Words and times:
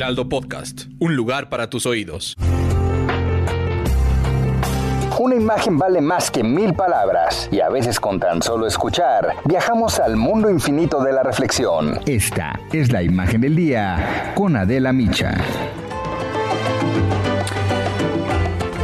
Heraldo 0.00 0.28
Podcast, 0.28 0.82
un 1.00 1.16
lugar 1.16 1.48
para 1.48 1.68
tus 1.68 1.84
oídos. 1.84 2.36
Una 5.18 5.34
imagen 5.34 5.76
vale 5.76 6.00
más 6.00 6.30
que 6.30 6.44
mil 6.44 6.72
palabras 6.72 7.48
y 7.50 7.60
a 7.60 7.68
veces 7.68 7.98
con 7.98 8.20
tan 8.20 8.40
solo 8.40 8.68
escuchar 8.68 9.34
viajamos 9.44 9.98
al 9.98 10.16
mundo 10.16 10.50
infinito 10.50 11.02
de 11.02 11.12
la 11.12 11.24
reflexión. 11.24 11.98
Esta 12.06 12.60
es 12.72 12.92
la 12.92 13.02
imagen 13.02 13.40
del 13.40 13.56
día 13.56 14.34
con 14.36 14.54
Adela 14.54 14.92
Micha. 14.92 15.36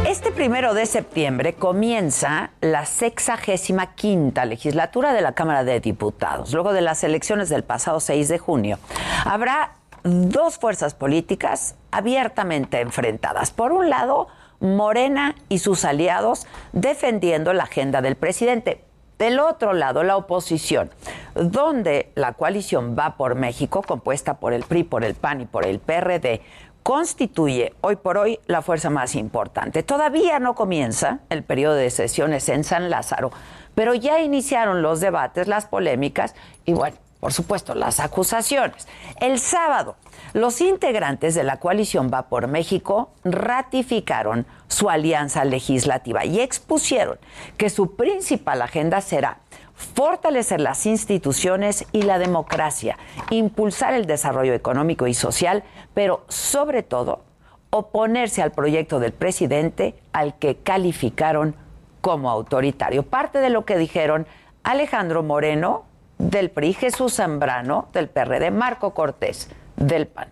Este 0.05 0.31
primero 0.31 0.73
de 0.73 0.85
septiembre 0.85 1.53
comienza 1.53 2.49
la 2.59 2.85
sexagésima 2.85 3.95
quinta 3.95 4.43
legislatura 4.43 5.13
de 5.13 5.21
la 5.21 5.31
Cámara 5.31 5.63
de 5.63 5.79
Diputados. 5.79 6.51
Luego 6.51 6.73
de 6.73 6.81
las 6.81 7.05
elecciones 7.05 7.47
del 7.47 7.63
pasado 7.63 8.01
6 8.01 8.27
de 8.27 8.37
junio, 8.37 8.79
habrá 9.23 9.75
dos 10.05 10.59
fuerzas 10.59 10.93
políticas 10.93 11.75
abiertamente 11.89 12.79
enfrentadas. 12.79 13.49
Por 13.51 13.71
un 13.71 13.89
lado, 13.89 14.27
Morena 14.59 15.35
y 15.49 15.59
sus 15.59 15.83
aliados 15.83 16.45
defendiendo 16.73 17.53
la 17.53 17.63
agenda 17.63 18.01
del 18.01 18.15
presidente. 18.15 18.83
Del 19.17 19.39
otro 19.39 19.73
lado, 19.73 20.03
la 20.03 20.17
oposición, 20.17 20.91
donde 21.33 22.11
la 22.15 22.33
coalición 22.33 22.95
Va 22.99 23.15
por 23.17 23.35
México, 23.35 23.81
compuesta 23.81 24.35
por 24.35 24.53
el 24.53 24.63
PRI, 24.63 24.83
por 24.83 25.03
el 25.05 25.15
PAN 25.15 25.41
y 25.41 25.45
por 25.45 25.65
el 25.65 25.79
PRD, 25.79 26.41
constituye 26.83 27.73
hoy 27.81 27.95
por 27.95 28.17
hoy 28.17 28.39
la 28.45 28.61
fuerza 28.61 28.89
más 28.89 29.15
importante. 29.15 29.83
Todavía 29.83 30.39
no 30.39 30.53
comienza 30.53 31.19
el 31.29 31.43
periodo 31.43 31.75
de 31.75 31.89
sesiones 31.89 32.47
en 32.49 32.63
San 32.63 32.89
Lázaro, 32.89 33.31
pero 33.73 33.95
ya 33.95 34.19
iniciaron 34.19 34.81
los 34.81 34.99
debates, 34.99 35.47
las 35.47 35.65
polémicas 35.65 36.35
y 36.65 36.73
bueno, 36.73 36.97
por 37.25 37.33
supuesto, 37.33 37.73
las 37.73 37.99
acusaciones. 37.99 38.87
El 39.19 39.39
sábado, 39.39 39.95
los 40.33 40.61
integrantes 40.61 41.33
de 41.33 41.43
la 41.43 41.57
coalición 41.57 42.11
Va 42.13 42.29
por 42.29 42.45
México 42.47 43.09
ratificaron 43.23 44.45
su 44.67 44.91
alianza 44.91 45.43
legislativa 45.43 46.23
y 46.23 46.39
expusieron 46.39 47.17
que 47.57 47.71
su 47.71 47.95
principal 47.95 48.61
agenda 48.61 49.01
será 49.01 49.39
fortalecer 49.73 50.61
las 50.61 50.85
instituciones 50.85 51.87
y 51.93 52.03
la 52.03 52.19
democracia, 52.19 52.95
impulsar 53.31 53.95
el 53.95 54.05
desarrollo 54.05 54.53
económico 54.53 55.07
y 55.07 55.15
social, 55.15 55.63
pero 55.95 56.25
sobre 56.27 56.83
todo 56.83 57.23
oponerse 57.71 58.43
al 58.43 58.51
proyecto 58.51 58.99
del 58.99 59.13
presidente 59.13 59.95
al 60.13 60.37
que 60.37 60.57
calificaron 60.57 61.55
como 62.01 62.29
autoritario. 62.29 63.01
Parte 63.01 63.39
de 63.39 63.49
lo 63.49 63.65
que 63.65 63.79
dijeron 63.79 64.27
Alejandro 64.63 65.23
Moreno, 65.23 65.85
del 66.17 66.49
PRI, 66.49 66.73
Jesús 66.73 67.15
Zambrano 67.15 67.89
del 67.93 68.09
PRD, 68.09 68.51
Marco 68.51 68.93
Cortés 68.93 69.49
del 69.75 70.07
PAN. 70.07 70.29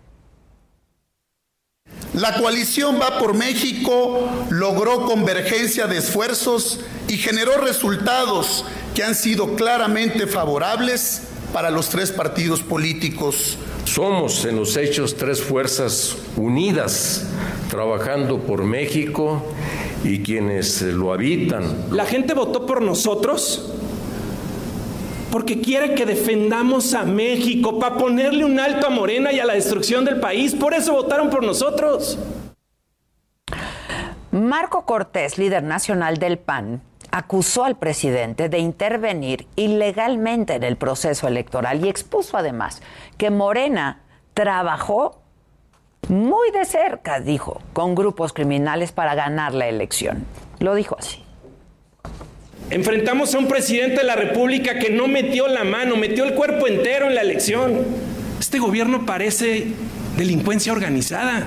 La 2.14 2.36
coalición 2.36 3.00
Va 3.02 3.17
por 3.17 3.34
México 3.34 4.30
logró 4.52 5.06
convergencia 5.06 5.88
de 5.88 5.97
esfuerzos 5.97 6.80
y 7.07 7.18
generó 7.18 7.57
resultados 7.57 8.66
que 8.94 9.03
han 9.03 9.16
sido 9.16 9.56
claramente 9.56 10.28
favorables 10.28 11.24
para 11.52 11.72
los 11.72 11.90
tres 11.90 12.12
partidos 12.12 12.62
políticos. 12.62 13.57
Somos 13.86 14.46
en 14.46 14.57
los 14.57 14.78
hechos 14.78 15.18
tres 15.18 15.41
fuerzas 15.41 16.16
unidas, 16.36 17.25
trabajando 17.69 18.40
por 18.40 18.63
México 18.63 19.44
y 20.03 20.22
quienes 20.22 20.81
lo 20.81 21.13
habitan. 21.13 21.88
La 21.91 22.06
gente 22.06 22.34
votó 22.34 22.66
por 22.66 22.81
nosotros 22.81 23.72
porque 25.33 25.59
quiere 25.61 25.95
que 25.95 26.05
defendamos 26.05 26.94
a 26.94 27.03
México, 27.05 27.79
para 27.79 27.97
ponerle 27.97 28.45
un 28.45 28.59
alto 28.59 28.85
a 28.85 28.91
Morena 28.91 29.31
y 29.31 29.39
a 29.39 29.45
la 29.45 29.55
destrucción 29.55 30.05
del 30.05 30.19
país. 30.19 30.53
Por 30.53 30.75
eso 30.75 30.94
votaron 30.94 31.31
por 31.31 31.44
nosotros. 31.44 32.19
Marco 34.29 34.85
Cortés, 34.85 35.39
líder 35.39 35.63
nacional 35.63 36.17
del 36.17 36.38
PAN, 36.38 36.83
acusó 37.09 37.63
al 37.63 37.79
presidente 37.79 38.47
de 38.47 38.59
intervenir 38.59 39.47
ilegalmente 39.55 40.53
en 40.53 40.61
el 40.61 40.77
proceso 40.77 41.27
electoral 41.27 41.83
y 41.83 41.89
expuso 41.89 42.38
además 42.38 42.83
que 43.17 43.31
Morena 43.31 44.01
trabajó 44.35 45.19
muy 46.09 46.51
de 46.51 46.65
cerca, 46.65 47.19
dijo, 47.21 47.59
con 47.73 47.95
grupos 47.95 48.33
criminales 48.33 48.91
para 48.91 49.15
ganar 49.15 49.55
la 49.55 49.65
elección. 49.65 50.27
Lo 50.59 50.75
dijo 50.75 50.95
así. 51.00 51.22
Enfrentamos 52.73 53.35
a 53.35 53.38
un 53.38 53.47
presidente 53.47 53.97
de 53.97 54.03
la 54.03 54.16
República 54.16 54.79
que 54.79 54.89
no 54.89 55.07
metió 55.07 55.47
la 55.47 55.63
mano, 55.63 55.95
metió 55.95 56.23
el 56.23 56.34
cuerpo 56.34 56.67
entero 56.67 57.06
en 57.06 57.13
la 57.13 57.22
elección. 57.22 57.85
Este 58.39 58.57
gobierno 58.57 59.06
parece 59.06 59.67
delincuencia 60.17 60.73
organizada, 60.73 61.45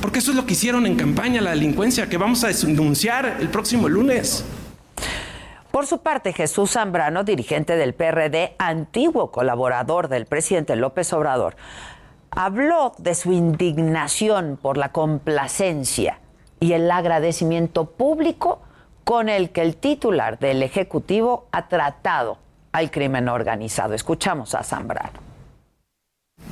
porque 0.00 0.20
eso 0.20 0.30
es 0.30 0.36
lo 0.38 0.46
que 0.46 0.54
hicieron 0.54 0.86
en 0.86 0.96
campaña, 0.96 1.42
la 1.42 1.50
delincuencia, 1.50 2.08
que 2.08 2.16
vamos 2.16 2.42
a 2.42 2.48
denunciar 2.48 3.36
el 3.38 3.50
próximo 3.50 3.86
lunes. 3.86 4.46
Por 5.70 5.86
su 5.86 5.98
parte, 5.98 6.32
Jesús 6.32 6.70
Zambrano, 6.70 7.22
dirigente 7.22 7.76
del 7.76 7.92
PRD, 7.92 8.54
antiguo 8.56 9.30
colaborador 9.30 10.08
del 10.08 10.24
presidente 10.24 10.74
López 10.74 11.12
Obrador, 11.12 11.56
habló 12.30 12.94
de 12.96 13.14
su 13.14 13.30
indignación 13.34 14.58
por 14.62 14.78
la 14.78 14.90
complacencia 14.90 16.18
y 16.60 16.72
el 16.72 16.90
agradecimiento 16.90 17.90
público 17.90 18.62
con 19.06 19.28
el 19.28 19.50
que 19.50 19.62
el 19.62 19.76
titular 19.76 20.36
del 20.40 20.64
Ejecutivo 20.64 21.46
ha 21.52 21.68
tratado 21.68 22.38
al 22.72 22.90
crimen 22.90 23.28
organizado. 23.28 23.94
Escuchamos 23.94 24.52
a 24.56 24.64
Zambrano. 24.64 25.25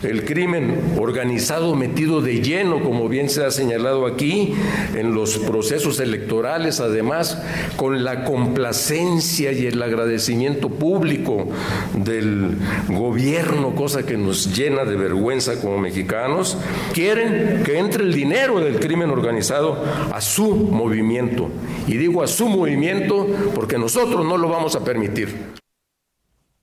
El 0.04 0.24
crimen 0.24 0.96
organizado 0.98 1.74
metido 1.74 2.20
de 2.20 2.40
lleno, 2.42 2.82
como 2.82 3.08
bien 3.08 3.28
se 3.28 3.44
ha 3.44 3.50
señalado 3.50 4.06
aquí, 4.06 4.54
en 4.94 5.14
los 5.14 5.38
procesos 5.38 6.00
electorales, 6.00 6.80
además, 6.80 7.42
con 7.76 8.04
la 8.04 8.24
complacencia 8.24 9.52
y 9.52 9.66
el 9.66 9.82
agradecimiento 9.82 10.68
público 10.68 11.48
del 11.94 12.56
gobierno, 12.88 13.74
cosa 13.74 14.04
que 14.04 14.16
nos 14.16 14.54
llena 14.54 14.84
de 14.84 14.96
vergüenza 14.96 15.60
como 15.60 15.78
mexicanos, 15.78 16.56
quieren 16.92 17.62
que 17.64 17.78
entre 17.78 18.04
el 18.04 18.12
dinero 18.12 18.60
del 18.60 18.78
crimen 18.78 19.10
organizado 19.10 19.82
a 20.12 20.20
su 20.20 20.54
movimiento. 20.54 21.48
Y 21.86 21.96
digo 21.96 22.22
a 22.22 22.26
su 22.26 22.48
movimiento 22.48 23.26
porque 23.54 23.78
nosotros 23.78 24.24
no 24.24 24.36
lo 24.36 24.48
vamos 24.48 24.76
a 24.76 24.84
permitir. 24.84 25.54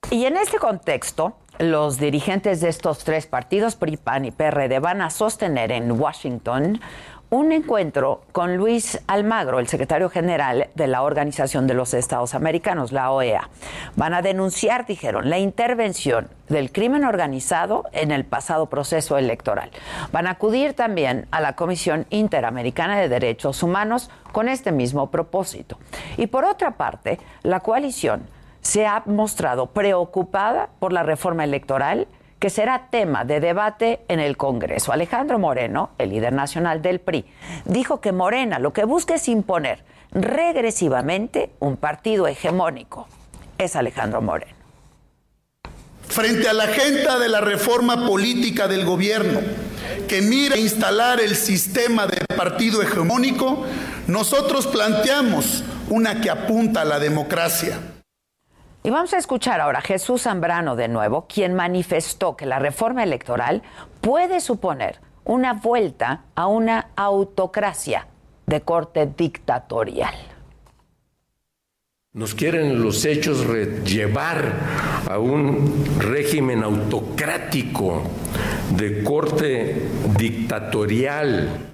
Y 0.09 0.25
en 0.25 0.35
este 0.35 0.57
contexto, 0.57 1.37
los 1.59 1.99
dirigentes 1.99 2.61
de 2.61 2.69
estos 2.69 3.03
tres 3.03 3.27
partidos, 3.27 3.75
PRI, 3.75 3.97
PAN 3.97 4.25
y 4.25 4.31
PRD, 4.31 4.79
van 4.79 5.01
a 5.01 5.09
sostener 5.09 5.71
en 5.71 5.91
Washington 5.91 6.79
un 7.31 7.53
encuentro 7.53 8.23
con 8.33 8.57
Luis 8.57 8.99
Almagro, 9.07 9.59
el 9.59 9.69
secretario 9.69 10.09
general 10.09 10.67
de 10.75 10.87
la 10.87 11.01
Organización 11.01 11.65
de 11.65 11.73
los 11.73 11.93
Estados 11.93 12.35
Americanos, 12.35 12.91
la 12.91 13.09
OEA. 13.09 13.49
Van 13.95 14.13
a 14.13 14.21
denunciar, 14.21 14.85
dijeron, 14.85 15.29
la 15.29 15.39
intervención 15.39 16.27
del 16.49 16.73
crimen 16.73 17.05
organizado 17.05 17.85
en 17.93 18.11
el 18.11 18.25
pasado 18.25 18.65
proceso 18.65 19.17
electoral. 19.17 19.71
Van 20.11 20.27
a 20.27 20.31
acudir 20.31 20.73
también 20.73 21.25
a 21.31 21.39
la 21.39 21.55
Comisión 21.55 22.05
Interamericana 22.09 22.99
de 22.99 23.07
Derechos 23.07 23.63
Humanos 23.63 24.09
con 24.33 24.49
este 24.49 24.73
mismo 24.73 25.09
propósito. 25.09 25.77
Y 26.17 26.27
por 26.27 26.43
otra 26.43 26.71
parte, 26.71 27.17
la 27.43 27.61
coalición 27.61 28.23
se 28.61 28.85
ha 28.85 29.03
mostrado 29.05 29.67
preocupada 29.67 30.69
por 30.79 30.93
la 30.93 31.03
reforma 31.03 31.43
electoral 31.43 32.07
que 32.41 32.49
será 32.49 32.87
tema 32.89 33.23
de 33.23 33.39
debate 33.39 33.99
en 34.07 34.19
el 34.19 34.35
Congreso. 34.35 34.91
Alejandro 34.91 35.37
Moreno, 35.37 35.91
el 35.99 36.09
líder 36.09 36.33
nacional 36.33 36.81
del 36.81 36.99
PRI, 36.99 37.25
dijo 37.65 38.01
que 38.01 38.11
Morena 38.11 38.57
lo 38.57 38.73
que 38.73 38.83
busca 38.83 39.13
es 39.13 39.27
imponer 39.27 39.83
regresivamente 40.11 41.51
un 41.59 41.77
partido 41.77 42.27
hegemónico. 42.27 43.07
Es 43.59 43.75
Alejandro 43.75 44.23
Moreno. 44.23 44.53
Frente 46.07 46.49
a 46.49 46.53
la 46.53 46.63
agenda 46.63 47.19
de 47.19 47.29
la 47.29 47.41
reforma 47.41 48.07
política 48.07 48.67
del 48.67 48.85
gobierno, 48.85 49.39
que 50.07 50.23
mira 50.23 50.57
instalar 50.57 51.21
el 51.21 51.35
sistema 51.35 52.07
de 52.07 52.25
partido 52.35 52.81
hegemónico, 52.81 53.65
nosotros 54.07 54.65
planteamos 54.65 55.63
una 55.89 56.19
que 56.21 56.31
apunta 56.31 56.81
a 56.81 56.85
la 56.85 56.99
democracia 56.99 57.79
Y 58.83 58.89
vamos 58.89 59.13
a 59.13 59.17
escuchar 59.17 59.61
ahora 59.61 59.79
a 59.79 59.83
Jesús 59.83 60.23
Zambrano 60.23 60.75
de 60.75 60.87
nuevo, 60.87 61.27
quien 61.27 61.53
manifestó 61.53 62.35
que 62.35 62.47
la 62.47 62.57
reforma 62.57 63.03
electoral 63.03 63.61
puede 64.01 64.39
suponer 64.41 64.99
una 65.23 65.53
vuelta 65.53 66.25
a 66.33 66.47
una 66.47 66.87
autocracia 66.95 68.07
de 68.47 68.61
corte 68.61 69.05
dictatorial. 69.05 70.15
Nos 72.13 72.33
quieren 72.33 72.81
los 72.81 73.05
hechos 73.05 73.45
llevar 73.85 74.53
a 75.09 75.19
un 75.19 75.85
régimen 75.99 76.63
autocrático 76.63 78.01
de 78.75 79.03
corte 79.03 79.87
dictatorial. 80.17 81.70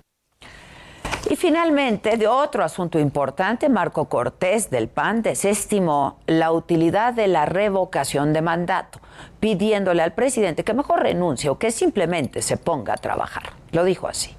Finalmente, 1.37 2.17
de 2.17 2.25
otro 2.25 2.63
asunto 2.63 2.97
importante, 2.97 3.69
Marco 3.69 4.05
Cortés 4.05 4.71
del 4.71 4.87
PAN 4.87 5.21
desestimó 5.21 6.17
la 6.25 6.51
utilidad 6.51 7.13
de 7.13 7.27
la 7.27 7.45
revocación 7.45 8.33
de 8.33 8.41
mandato, 8.41 8.99
pidiéndole 9.39 10.01
al 10.01 10.13
presidente 10.13 10.63
que 10.63 10.73
mejor 10.73 11.03
renuncie 11.03 11.51
o 11.51 11.59
que 11.59 11.69
simplemente 11.69 12.41
se 12.41 12.57
ponga 12.57 12.93
a 12.93 12.97
trabajar. 12.97 13.51
Lo 13.71 13.83
dijo 13.83 14.07
así. 14.07 14.31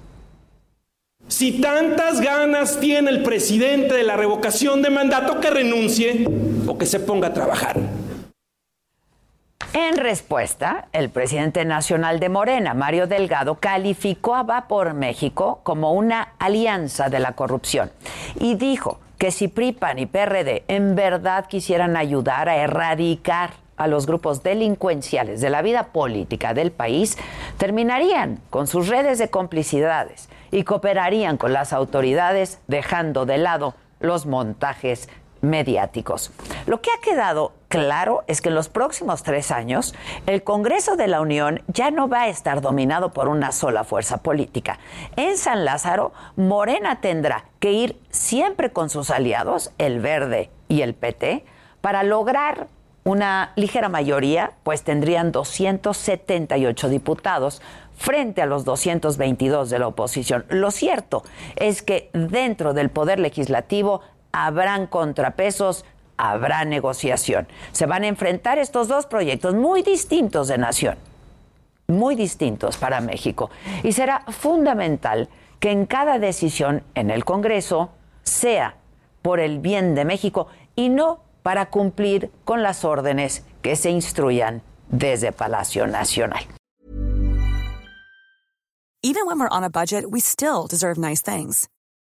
Si 1.29 1.61
tantas 1.61 2.19
ganas 2.19 2.81
tiene 2.81 3.11
el 3.11 3.23
presidente 3.23 3.93
de 3.93 4.03
la 4.03 4.17
revocación 4.17 4.81
de 4.81 4.89
mandato, 4.89 5.39
que 5.39 5.51
renuncie 5.51 6.27
o 6.67 6.77
que 6.77 6.85
se 6.85 6.99
ponga 6.99 7.29
a 7.29 7.33
trabajar. 7.33 7.77
En 9.73 9.97
respuesta, 9.97 10.87
el 10.93 11.11
presidente 11.11 11.63
nacional 11.63 12.19
de 12.19 12.27
Morena, 12.27 12.73
Mario 12.73 13.05
Delgado, 13.05 13.55
calificó 13.55 14.33
a 14.33 14.41
Va 14.41 14.67
por 14.67 14.95
México 14.95 15.59
como 15.61 15.93
una 15.93 16.29
alianza 16.39 17.09
de 17.09 17.19
la 17.19 17.33
corrupción 17.33 17.91
y 18.39 18.55
dijo 18.55 18.99
que 19.19 19.29
si 19.29 19.47
PRIPAN 19.47 19.99
y 19.99 20.07
PRD 20.07 20.63
en 20.67 20.95
verdad 20.95 21.45
quisieran 21.45 21.97
ayudar 21.97 22.49
a 22.49 22.55
erradicar 22.55 23.51
a 23.77 23.85
los 23.85 24.07
grupos 24.07 24.41
delincuenciales 24.41 25.39
de 25.39 25.51
la 25.51 25.61
vida 25.61 25.83
política 25.93 26.55
del 26.55 26.71
país, 26.71 27.19
terminarían 27.59 28.39
con 28.49 28.65
sus 28.65 28.87
redes 28.87 29.19
de 29.19 29.29
complicidades 29.29 30.29
y 30.49 30.63
cooperarían 30.63 31.37
con 31.37 31.53
las 31.53 31.73
autoridades 31.73 32.59
dejando 32.67 33.27
de 33.27 33.37
lado 33.37 33.75
los 33.99 34.25
montajes 34.25 35.09
mediáticos. 35.41 36.31
Lo 36.65 36.81
que 36.81 36.89
ha 36.91 37.01
quedado 37.01 37.53
claro 37.67 38.23
es 38.27 38.41
que 38.41 38.49
en 38.49 38.55
los 38.55 38.69
próximos 38.69 39.23
tres 39.23 39.51
años 39.51 39.93
el 40.25 40.43
Congreso 40.43 40.95
de 40.95 41.07
la 41.07 41.21
Unión 41.21 41.61
ya 41.67 41.91
no 41.91 42.09
va 42.09 42.23
a 42.23 42.27
estar 42.27 42.61
dominado 42.61 43.11
por 43.13 43.27
una 43.27 43.51
sola 43.51 43.83
fuerza 43.83 44.17
política. 44.17 44.79
En 45.15 45.37
San 45.37 45.65
Lázaro, 45.65 46.11
Morena 46.35 47.01
tendrá 47.01 47.45
que 47.59 47.71
ir 47.71 47.99
siempre 48.09 48.71
con 48.71 48.89
sus 48.89 49.09
aliados, 49.09 49.71
el 49.77 49.99
Verde 49.99 50.49
y 50.67 50.81
el 50.81 50.93
PT, 50.93 51.45
para 51.81 52.03
lograr 52.03 52.67
una 53.03 53.53
ligera 53.55 53.89
mayoría, 53.89 54.51
pues 54.63 54.83
tendrían 54.83 55.31
278 55.31 56.89
diputados 56.89 57.61
frente 57.95 58.41
a 58.41 58.45
los 58.45 58.65
222 58.65 59.69
de 59.69 59.79
la 59.79 59.87
oposición. 59.87 60.45
Lo 60.49 60.71
cierto 60.71 61.23
es 61.55 61.81
que 61.81 62.09
dentro 62.13 62.73
del 62.73 62.89
Poder 62.89 63.19
Legislativo 63.19 64.01
habrán 64.31 64.87
contrapesos, 64.87 65.85
habrá 66.17 66.65
negociación. 66.65 67.47
Se 67.71 67.85
van 67.85 68.03
a 68.03 68.07
enfrentar 68.07 68.57
estos 68.59 68.87
dos 68.87 69.05
proyectos 69.05 69.55
muy 69.55 69.81
distintos 69.83 70.47
de 70.47 70.57
nación, 70.57 70.97
muy 71.87 72.15
distintos 72.15 72.77
para 72.77 73.01
México. 73.01 73.49
Y 73.83 73.93
será 73.93 74.21
fundamental 74.27 75.29
que 75.59 75.71
en 75.71 75.85
cada 75.85 76.19
decisión 76.19 76.83
en 76.95 77.09
el 77.09 77.25
Congreso 77.25 77.89
sea 78.23 78.75
por 79.21 79.39
el 79.39 79.59
bien 79.59 79.95
de 79.95 80.05
México 80.05 80.47
y 80.75 80.89
no 80.89 81.19
para 81.43 81.69
cumplir 81.69 82.31
con 82.45 82.63
las 82.63 82.85
órdenes 82.85 83.43
que 83.61 83.75
se 83.75 83.89
instruyan 83.89 84.61
desde 84.89 85.31
Palacio 85.31 85.87
Nacional. 85.87 86.43
Even 89.01 89.25
when 89.25 89.39
we're 89.39 89.47
on 89.49 89.63
a 89.63 89.69
budget, 89.69 90.03
we 90.09 90.19
still 90.19 90.67
deserve 90.67 90.97
nice 90.97 91.21
things. 91.21 91.69